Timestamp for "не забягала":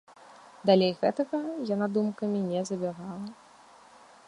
2.49-3.29